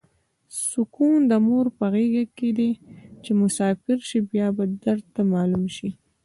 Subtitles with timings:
[0.67, 2.69] سوکون د مور په غیګه ده
[3.23, 5.89] چی مسافر شی بیا به درته معلومه شی